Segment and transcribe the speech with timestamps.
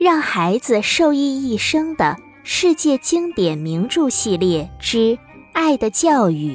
[0.00, 4.96] 让孩子受益一生的世界经典名著系列之
[5.52, 6.54] 《爱的教育》，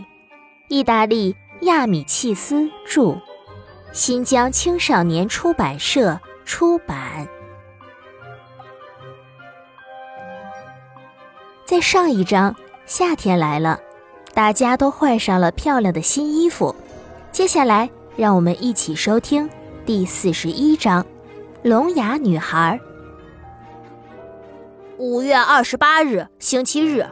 [0.67, 3.15] 意大利亚米契斯著，
[3.93, 7.27] 新疆青少年出版社出版。
[11.65, 12.55] 在上一章，
[12.87, 13.79] 夏天来了，
[14.33, 16.75] 大家都换上了漂亮的新衣服。
[17.31, 17.87] 接下来，
[18.17, 19.47] 让我们一起收听
[19.85, 21.03] 第四十一章
[21.61, 22.79] 《聋哑女孩》。
[24.97, 27.05] 五月二十八日，星期日，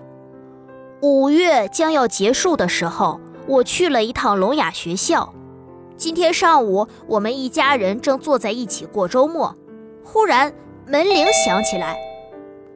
[1.02, 5.34] 五月将要结束的时候，我去了一趟聋哑学校。
[5.98, 9.54] 今天上午，我们一家人正坐在一起过周末，
[10.02, 10.54] 忽然
[10.88, 11.98] 门铃响起来。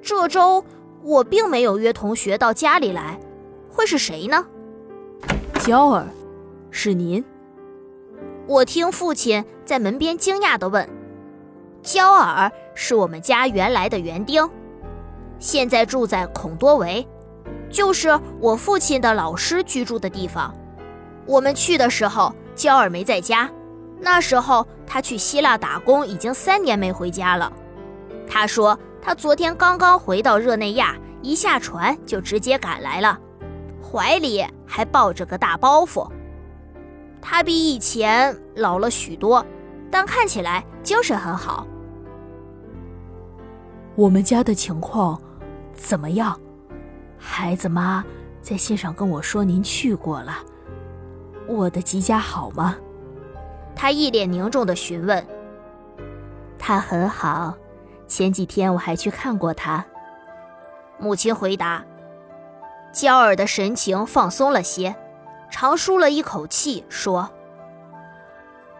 [0.01, 0.61] 这周
[1.01, 3.17] 我并没有约同学到家里来，
[3.71, 4.45] 会是谁呢？
[5.61, 6.05] 娇儿，
[6.69, 7.23] 是您？
[8.45, 10.89] 我听父亲在门边惊讶地问
[11.81, 14.45] ：“娇儿是我们家原来的园丁。”
[15.39, 17.07] 现在住在孔多维，
[17.69, 20.53] 就是我父亲的老师居住的地方。
[21.25, 23.49] 我们去的时候，娇儿没在家。
[23.99, 27.51] 那时候他去希腊打工，已经三年没回家了。
[28.27, 33.19] 他说他昨天刚刚回到热内亚，一下船就直接赶来了，
[33.81, 36.09] 怀里还抱着个大包袱。
[37.21, 39.45] 他比以前老了许多，
[39.91, 41.65] 但看起来精神很好。
[43.95, 45.19] 我们家的情况。
[45.77, 46.37] 怎么样，
[47.17, 48.03] 孩子妈
[48.41, 50.39] 在信上跟我说您去过了。
[51.47, 52.75] 我的吉家好吗？
[53.73, 55.25] 他一脸凝重的询问。
[56.59, 57.55] 他很好，
[58.07, 59.85] 前几天我还去看过他。
[60.97, 61.85] 母亲回答。
[62.91, 64.95] 娇儿的神情放松了些，
[65.51, 67.29] 长舒了一口气，说：“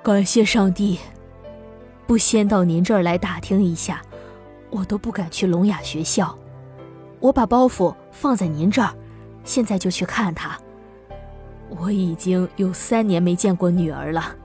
[0.01, 0.99] 感谢上帝，
[2.07, 4.01] 不先到您这儿来打听一下，
[4.71, 6.35] 我都不敢去聋哑学校。”
[7.19, 8.93] 我把包袱放在您这儿，
[9.43, 10.57] 现在就去看他。
[11.69, 14.35] 我已经有三年没见过女儿了。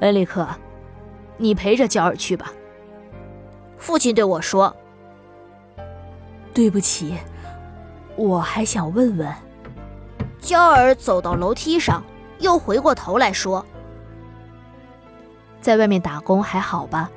[0.00, 0.46] 恩里克，
[1.36, 2.52] 你陪着娇儿去吧。
[3.78, 4.74] 父亲对我说
[6.52, 7.16] ：“对不起，
[8.16, 9.32] 我还想问问。”
[10.40, 12.02] 娇儿走到楼梯上，
[12.40, 13.64] 又回过头来说
[15.62, 17.08] ：“在外面打工还好吧？”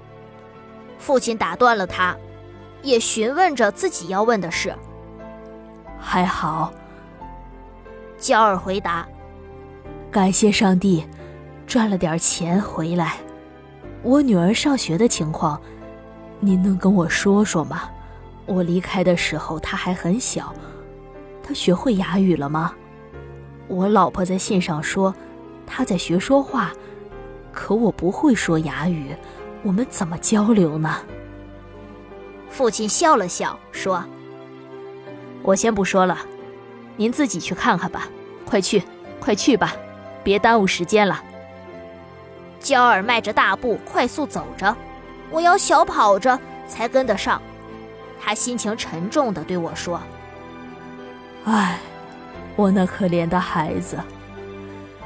[1.00, 2.16] 父亲打断了他。
[2.86, 4.74] 也询问着自己要问的事。
[6.00, 6.72] 还好，
[8.18, 9.06] 娇儿回答
[10.12, 11.04] ：“感谢上帝，
[11.66, 13.18] 赚了点钱回来。
[14.04, 15.60] 我女儿上学的情况，
[16.40, 17.90] 您能跟我说说吗？
[18.46, 20.54] 我离开的时候她还很小，
[21.42, 22.72] 她学会哑语了吗？
[23.68, 25.14] 我老婆在信上说
[25.66, 26.72] 她在学说话，
[27.52, 29.16] 可我不会说哑语，
[29.64, 30.98] 我们怎么交流呢？”
[32.56, 34.02] 父亲笑了笑，说
[35.44, 36.18] ：“我先不说了，
[36.96, 38.08] 您自己去看看吧。
[38.46, 38.82] 快去，
[39.20, 39.76] 快去吧，
[40.24, 41.22] 别耽误时间了。”
[42.62, 44.74] 娇儿迈着大步快速走着，
[45.30, 47.42] 我要小跑着才跟得上。
[48.22, 50.02] 他心情沉重地对我说
[51.44, 51.78] ：“唉，
[52.56, 53.98] 我那可怜的孩子，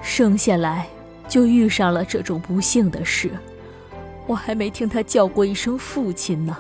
[0.04, 0.86] 生下来
[1.28, 3.32] 就遇上了这种不幸的事，
[4.28, 6.56] 我还没听他叫过一声父亲呢。”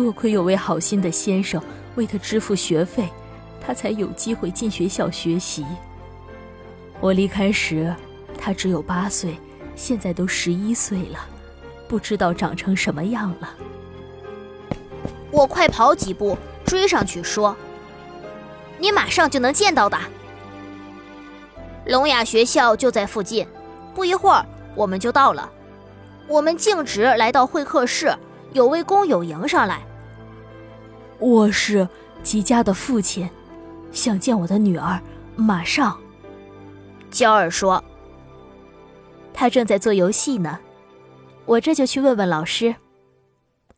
[0.00, 1.62] 多亏有位好心的先生
[1.94, 3.06] 为他支付学费，
[3.60, 5.62] 他才有机会进学校学习。
[7.00, 7.94] 我离开时，
[8.38, 9.38] 他只有八岁，
[9.76, 11.18] 现在都十一岁了，
[11.86, 13.50] 不知道长成什么样了。
[15.30, 16.34] 我快跑几步
[16.64, 17.54] 追上去说
[18.80, 19.98] ：“你马上就能见到的，
[21.84, 23.46] 聋哑学校就在附近，
[23.94, 25.52] 不一会儿我们就到了。”
[26.26, 28.16] 我们径直来到会客室。
[28.54, 29.82] 有位工友迎上来。
[31.20, 31.86] 我是
[32.22, 33.28] 吉家的父亲，
[33.92, 34.98] 想见我的女儿，
[35.36, 35.98] 马上。
[37.10, 37.84] 娇儿说
[39.34, 40.58] ：“他正在做游戏呢，
[41.44, 42.74] 我这就去问问老师。”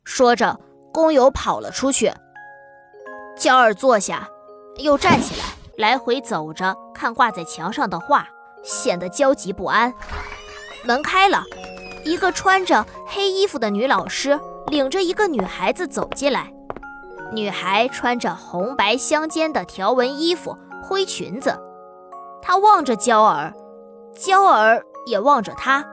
[0.04, 0.60] 说着，
[0.92, 2.12] 工友跑了出去。
[3.36, 4.28] 娇儿坐下，
[4.76, 5.46] 又站起来，
[5.76, 8.28] 来回走着，看挂在墙上的画，
[8.62, 9.92] 显得焦急不安。
[10.84, 11.42] 门开了，
[12.04, 14.38] 一个穿着黑衣服的女老师。
[14.68, 16.50] 领着一个女孩子走进来，
[17.32, 21.58] 女孩穿着红白相间的条纹衣服、灰裙子。
[22.42, 23.54] 她望着娇儿，
[24.14, 25.84] 娇儿也望着她。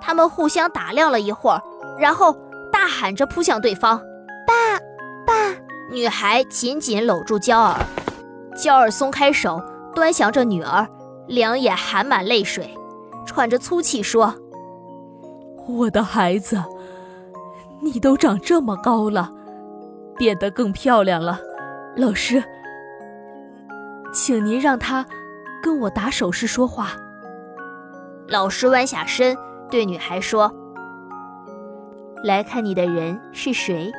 [0.00, 1.62] 他们互相打量了一会儿，
[1.98, 2.36] 然后
[2.72, 3.98] 大喊着扑向对方
[4.46, 4.78] ：“爸，
[5.26, 5.56] 爸！”
[5.90, 7.78] 女孩紧紧搂住娇儿，
[8.56, 9.62] 娇儿松开手，
[9.94, 10.88] 端详着女儿，
[11.28, 12.76] 两眼含满泪水，
[13.24, 14.34] 喘着粗气说
[15.68, 16.62] ：“我的孩子。”
[17.82, 19.30] 你都长这么高了，
[20.16, 21.40] 变得更漂亮了。
[21.96, 22.42] 老师，
[24.12, 25.06] 请您让他
[25.62, 26.92] 跟我打手势说话。
[28.28, 29.36] 老师弯下身
[29.70, 30.52] 对女孩说
[32.24, 33.92] ：“来看你的人是谁？”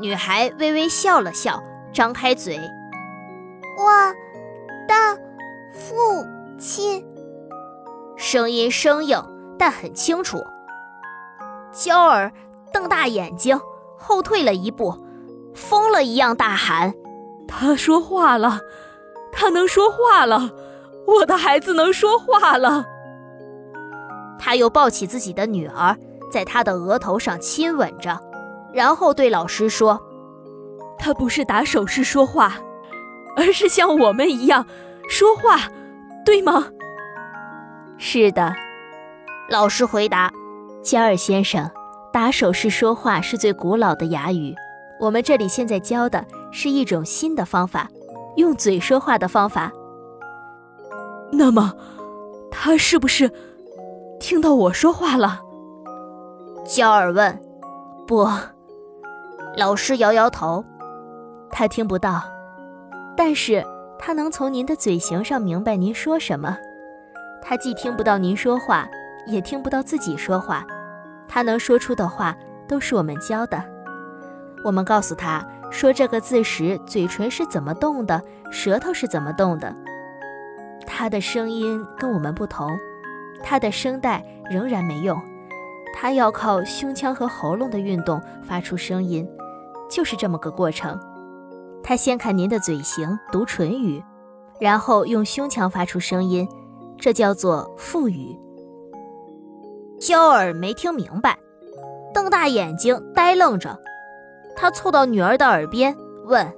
[0.00, 1.62] 女孩微微笑了笑，
[1.92, 2.58] 张开嘴
[3.78, 4.12] ：“我
[4.86, 5.20] 的
[5.72, 5.94] 父
[6.58, 7.06] 亲。”
[8.16, 9.22] 声音生硬，
[9.58, 10.42] 但很清楚。
[11.70, 12.32] 娇儿
[12.72, 13.60] 瞪大眼睛，
[13.98, 14.94] 后退了一步，
[15.54, 16.94] 疯了一样大喊
[17.48, 18.60] ：“他说话了，
[19.32, 20.50] 他能说话了，
[21.06, 22.84] 我的孩子能说话了！”
[24.38, 25.96] 他又抱起自己的女儿，
[26.30, 28.20] 在她的额头上亲吻着，
[28.72, 30.00] 然后对老师说
[30.98, 32.54] ：“他不是打手势说话，
[33.36, 34.66] 而是像我们一样
[35.08, 35.62] 说话，
[36.24, 36.66] 对吗
[37.98, 38.54] ？”“是的。”
[39.48, 40.32] 老师回答。
[40.82, 41.68] 加尔先生，
[42.16, 44.54] 打手势说话是最古老的哑语。
[44.98, 47.90] 我们这里现在教的是一种新的方法，
[48.36, 49.70] 用嘴说话的方法。
[51.30, 51.74] 那么，
[52.50, 53.30] 他是不是
[54.18, 55.40] 听到我说话了？
[56.64, 57.38] 焦尔问。
[58.06, 58.26] 不，
[59.54, 60.64] 老师摇摇头，
[61.50, 62.22] 他听不到，
[63.14, 63.62] 但是
[63.98, 66.56] 他能从您的嘴型上明白您说什么。
[67.42, 68.88] 他既听不到您说话，
[69.26, 70.66] 也听不到自己说话。
[71.28, 72.36] 他能说出的话
[72.68, 73.62] 都是我们教的。
[74.64, 79.74] 我们告诉他说这个字时，嘴唇是怎么动的，舌头是怎么动的。
[80.86, 82.70] 他的声音跟我们不同，
[83.42, 85.20] 他的声带仍然没用，
[85.94, 89.28] 他要靠胸腔和喉咙的运动发出声音，
[89.90, 90.98] 就是这么个过程。
[91.82, 94.02] 他先看您的嘴型读唇语，
[94.60, 96.48] 然后用胸腔发出声音，
[96.98, 98.36] 这叫做腹语。
[100.00, 101.38] 娇儿没听明白，
[102.12, 103.78] 瞪大眼睛呆愣着。
[104.54, 106.50] 他凑到女儿的耳边问：“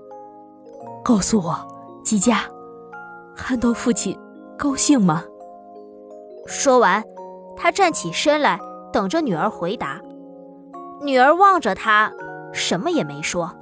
[1.04, 1.56] 告诉我，
[2.04, 2.44] 吉佳，
[3.34, 4.18] 看到父亲
[4.56, 5.24] 高兴吗？”
[6.46, 7.02] 说完，
[7.56, 8.58] 他站起身来，
[8.92, 10.00] 等着女儿回答。
[11.00, 12.12] 女儿望着他，
[12.52, 13.54] 什么也没说。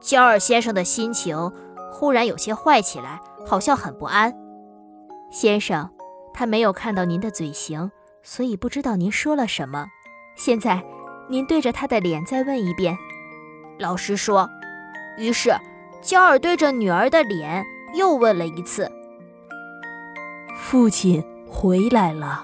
[0.00, 1.52] 焦儿先生的心情
[1.92, 4.34] 忽然有些坏起来，好像很不安。
[5.30, 5.90] 先生，
[6.34, 7.90] 他没有看到您的嘴型。
[8.22, 9.86] 所以不知道您说了什么。
[10.34, 10.82] 现在，
[11.28, 12.96] 您对着他的脸再问一遍。
[13.78, 14.48] 老师说。
[15.18, 15.54] 于是，
[16.00, 17.62] 焦儿对着女儿的脸
[17.94, 18.90] 又问了一次
[20.56, 22.42] ：“父亲回来了，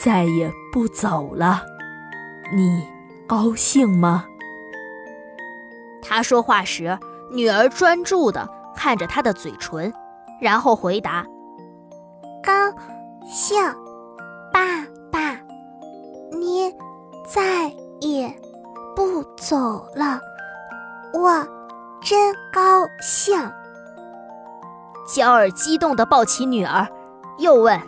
[0.00, 1.62] 再也不走了，
[2.52, 2.88] 你
[3.24, 4.26] 高兴吗？”
[6.02, 6.98] 他说话时，
[7.30, 9.94] 女儿专注地看着他的嘴唇，
[10.40, 11.24] 然后回答
[12.42, 12.52] ：“高
[13.28, 13.56] 兴。”
[19.36, 20.20] 走了，
[21.12, 21.46] 我
[22.02, 23.38] 真高兴。
[25.06, 26.88] 娇儿激动地抱起女儿，
[27.38, 27.80] 又问：“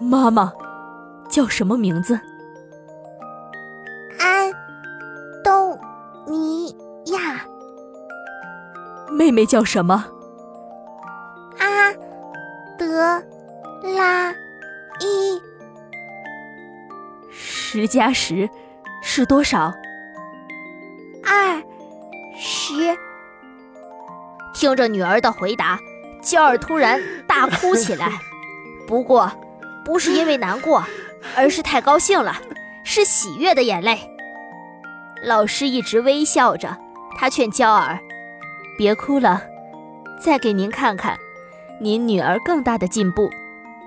[0.00, 0.52] 妈妈
[1.28, 2.14] 叫什么名字？”
[4.20, 4.52] 安
[5.42, 5.76] 东
[6.26, 6.68] 尼
[7.06, 7.44] 亚。
[9.10, 10.04] 妹妹叫什么？
[11.58, 11.92] 阿
[12.78, 13.20] 德
[13.96, 14.32] 拉。
[15.00, 15.42] 伊
[17.28, 18.48] 十加十
[19.02, 19.74] 是多少？
[21.32, 21.62] 二
[22.36, 22.94] 十。
[24.52, 25.80] 听着女儿的回答，
[26.20, 28.12] 娇儿突然大哭起来。
[28.86, 29.32] 不过，
[29.82, 30.84] 不是因为难过，
[31.34, 32.36] 而是太高兴了，
[32.84, 33.98] 是喜悦的眼泪。
[35.24, 36.76] 老师一直微笑着，
[37.16, 37.98] 他劝娇儿
[38.76, 39.42] ：“别哭了，
[40.22, 41.16] 再给您看看
[41.80, 43.30] 您女儿更大的进步。”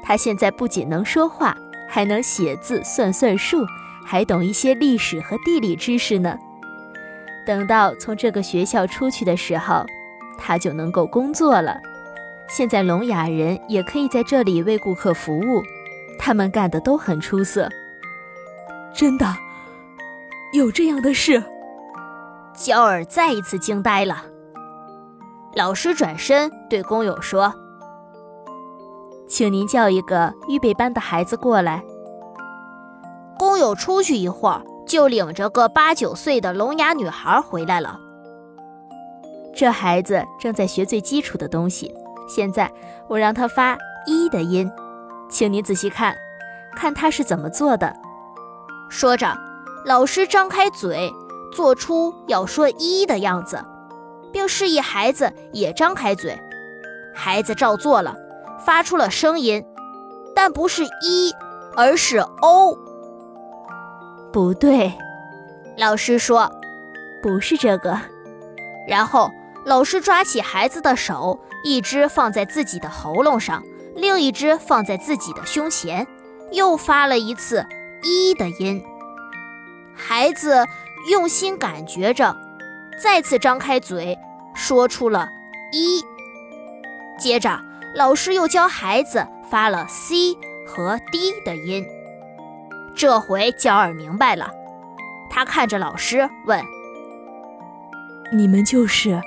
[0.02, 1.56] 她现在不仅能说话，
[1.88, 3.64] 还能写字、算算数，
[4.04, 6.40] 还懂一些历史和地理知识呢。
[7.46, 9.86] 等到从这个学校出去的时候，
[10.38, 11.80] 他就能够工作了。
[12.48, 15.64] 现在聋哑人也可以在这里为顾客服务，
[16.20, 17.70] 他们干的都很出色。
[18.94, 19.26] 真的，
[20.54, 21.44] 有这样的事？
[22.54, 24.24] 焦尔再一次惊呆了。
[25.56, 27.54] 老师转身对工友说。
[29.28, 31.84] 请您叫一个预备班的孩子过来。
[33.40, 38.00] 工友出去一会儿，就领着个八九岁的聋哑女孩回来了。
[39.56, 41.94] 这孩子正在学最基础的东西，
[42.28, 42.72] 现在
[43.08, 44.72] 我让他发“一”的音，
[45.30, 46.16] 请你仔细看，
[46.76, 47.96] 看他是怎么做的。
[48.90, 49.38] 说着，
[49.86, 51.12] 老师张开嘴，
[51.54, 53.64] 做出要说“一”的样子，
[54.32, 56.38] 并示意孩子也张开嘴。
[57.14, 58.16] 孩子照做了。
[58.66, 59.64] 发出了声音，
[60.34, 61.32] 但不是一，
[61.76, 62.76] 而是 o。
[64.36, 64.94] 不对，
[65.78, 66.52] 老师说，
[67.24, 67.98] 不是这个。
[68.86, 69.32] 然后
[69.64, 73.64] 老师抓起孩子的手，一只放在自己的喉咙上，
[73.96, 76.06] 另一只放在自己的胸前，
[76.52, 77.66] 又发了一次
[78.04, 78.84] “一”的音。
[79.96, 80.66] 孩子
[81.10, 82.36] 用心感觉着，
[83.02, 84.20] 再次张开嘴，
[84.54, 85.30] 说出了
[85.72, 86.04] “一”。
[87.18, 87.58] 接着，
[87.96, 90.38] 老师又教孩子发了 “c”
[90.68, 91.86] 和 “d” 的音。
[92.96, 94.50] 这回焦尔明白了，
[95.30, 96.64] 他看着老师问
[98.32, 99.22] ：“你们就是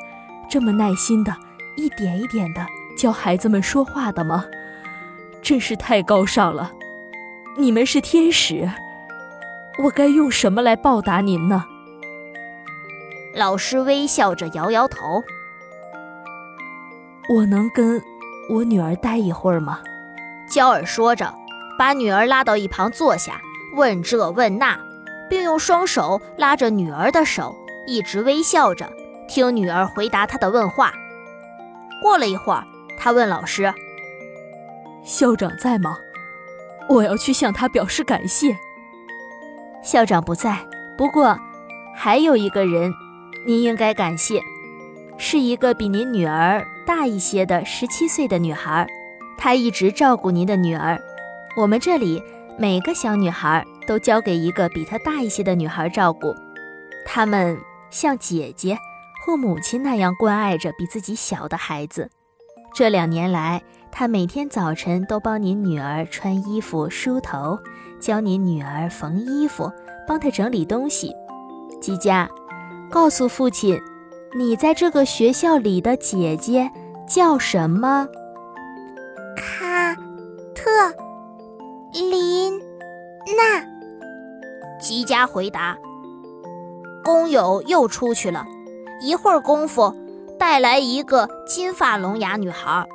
[0.48, 1.36] 这么耐心的，
[1.76, 4.44] 一点一点的教孩子们说话的吗？
[5.42, 6.72] 真是太高尚了！
[7.56, 8.68] 你们是天使。”
[9.84, 11.64] 我该用什么来报答您呢？
[13.32, 15.22] 老师微笑着摇摇头。
[17.32, 18.02] 我能跟
[18.50, 19.78] 我女儿待一会儿吗？
[20.50, 21.32] 焦尔说着，
[21.78, 23.40] 把女儿拉到一旁坐下，
[23.74, 24.78] 问这问那，
[25.28, 27.56] 并用双手拉着女儿的手，
[27.86, 28.90] 一直微笑着
[29.28, 30.92] 听女儿回答他的问话。
[32.02, 32.64] 过了一会儿，
[32.98, 33.72] 他问老师
[35.04, 35.98] ：“校长在吗？
[36.88, 38.56] 我要去向他表示感谢。”
[39.82, 40.58] 校长不在，
[40.96, 41.38] 不过
[41.94, 42.92] 还有一个人，
[43.46, 44.40] 您应该感谢，
[45.16, 48.86] 是一个比您女儿大一些的十七岁的女孩，
[49.36, 51.00] 她一直照顾您的女儿。
[51.56, 52.22] 我们这里
[52.60, 56.34] 每个小女孩都交给一个比她大一些的女孩照顾，
[57.06, 57.56] 她们
[57.88, 58.76] 像姐姐
[59.24, 62.10] 或母亲那样关爱着比自己小的孩子。
[62.74, 63.62] 这两年来，
[63.92, 67.56] 她每天早晨都帮您女儿穿衣服、梳头。
[68.00, 69.72] 教您女儿缝衣服，
[70.06, 71.12] 帮她整理东西。
[71.80, 72.28] 吉佳，
[72.90, 73.80] 告诉父亲，
[74.36, 76.70] 你在这个学校里的姐姐
[77.08, 78.08] 叫什么？
[85.08, 85.76] 家回答。
[87.02, 88.46] 工友又出去了，
[89.00, 89.94] 一会儿功夫，
[90.38, 92.86] 带来一个金发聋哑女孩。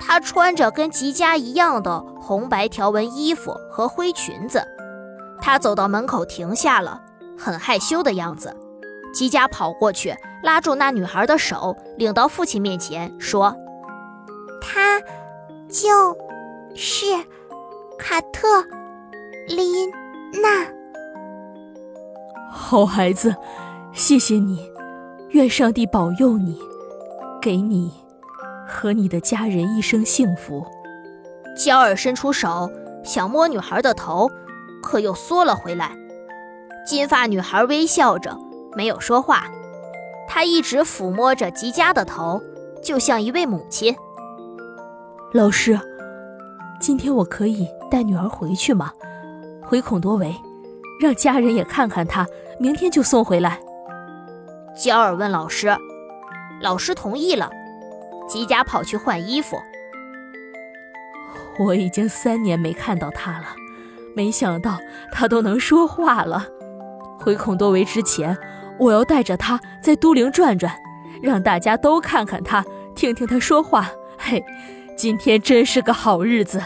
[0.00, 4.66] 她穿着跟吉佳一样的红白条纹衣服和灰裙子，
[5.40, 7.00] 她走到门口停下了，
[7.38, 8.56] 很害羞的样子。
[9.14, 13.54] 吉佳跑过去拉住那女孩的手，领到父亲面前，说
[14.60, 15.00] ：“她
[15.68, 16.16] 就
[16.74, 17.06] 是
[17.98, 18.64] 卡特
[19.46, 19.90] 琳
[20.42, 20.79] 娜。
[22.50, 23.34] 好孩子，
[23.92, 24.70] 谢谢你，
[25.30, 26.58] 愿上帝保佑你，
[27.40, 27.92] 给你。”
[28.72, 30.64] 和你的家人一生幸福。
[31.56, 32.70] 焦尔伸出手
[33.02, 34.30] 想摸女孩的头，
[34.80, 35.90] 可又缩了回来。
[36.86, 38.38] 金发女孩微笑着，
[38.76, 39.48] 没有说话。
[40.28, 42.40] 她一直抚摸着吉佳的头，
[42.80, 43.92] 就像一位母亲。
[45.32, 45.78] 老师，
[46.80, 48.92] 今天我可以带女儿回去吗？
[49.60, 50.32] 回孔多维，
[51.00, 52.26] 让家人也看看他。
[52.58, 53.58] 明天就送回来。
[54.76, 55.74] 焦尔问老师，
[56.60, 57.50] 老师同意了。
[58.28, 59.56] 吉佳跑去换衣服。
[61.58, 63.46] 我已经三年没看到他了，
[64.14, 64.78] 没想到
[65.10, 66.46] 他都能说话了。
[67.18, 68.36] 回孔多维之前，
[68.78, 70.74] 我要带着他在都灵转转，
[71.22, 72.64] 让大家都看看他，
[72.94, 73.90] 听听他说话。
[74.18, 74.44] 嘿，
[74.96, 76.62] 今天真是个好日子。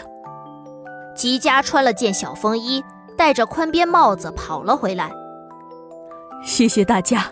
[1.15, 2.83] 吉佳穿了件小风衣，
[3.17, 5.11] 戴着宽边帽子跑了回来。
[6.43, 7.25] 谢谢大家。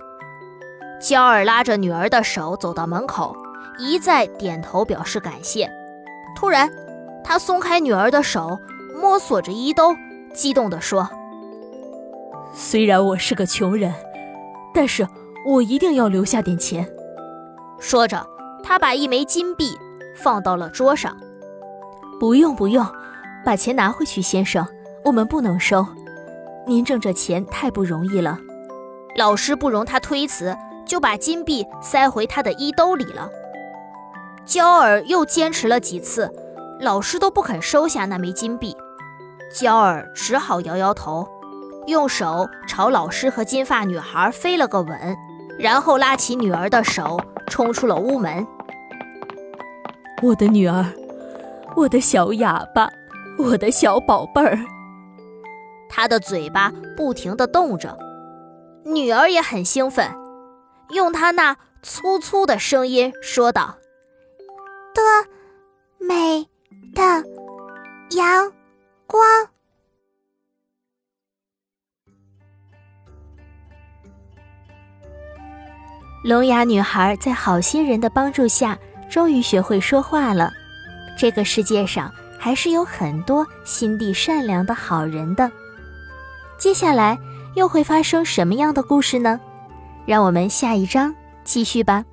[1.02, 3.36] 娇儿拉着女儿的手走到门口。
[3.80, 5.68] 一再点头表示感谢。
[6.36, 6.72] 突然，
[7.24, 8.60] 他松开女儿的手，
[9.02, 9.96] 摸索着衣兜，
[10.32, 11.10] 激动地说
[12.54, 13.92] ：“虽然我是个穷人，
[14.76, 15.08] 但是
[15.48, 16.88] 我一定要留下点钱。”
[17.82, 18.28] 说着，
[18.64, 19.76] 他把一枚金币
[20.16, 21.18] 放到了桌上。
[22.20, 22.86] “不用，不用，
[23.44, 24.64] 把钱拿回去，先生，
[25.04, 25.86] 我们不能收。
[26.66, 28.40] 您挣这钱太不容易了。”
[29.16, 33.30] 老师不容他推辞，就把金币塞回他的衣兜里了。
[34.44, 36.32] 娇儿又坚持了几次，
[36.80, 38.76] 老师都不肯收下那枚金币。
[39.54, 41.28] 娇儿只好摇摇头，
[41.86, 45.16] 用手朝老师和金发女孩飞了个吻，
[45.60, 48.46] 然后拉起女儿的手，冲出了屋门。
[50.24, 50.84] 我的女儿，
[51.76, 52.90] 我的小哑巴，
[53.38, 54.58] 我的小宝贝儿。
[55.96, 57.96] 他的嘴巴不停地动着，
[58.84, 60.10] 女儿也很兴奋，
[60.90, 63.78] 用她那粗粗的声音说道。
[64.96, 65.04] 多
[66.00, 66.48] 美
[66.96, 67.24] 的
[68.18, 68.52] 阳
[69.06, 69.22] 光！
[76.24, 78.76] 聋哑女孩在好心人的帮助下，
[79.12, 80.52] 终于学会说话了。
[81.20, 85.52] 这个世界上还是有很多心地善良的好人的。
[86.64, 87.20] 接下来
[87.56, 89.38] 又会发生什么样的故事呢？
[90.06, 92.06] 让我们下一章继续吧。